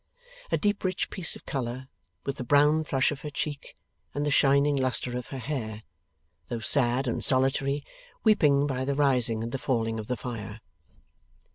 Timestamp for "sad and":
6.57-7.23